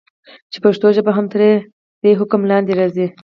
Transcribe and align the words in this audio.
چې 0.51 0.57
پښتو 0.65 0.87
ژبه 0.95 1.11
هم 1.17 1.25
تر 1.33 1.41
دي 2.01 2.11
حکم 2.19 2.41
لاندي 2.49 2.73
راځي. 2.79 3.07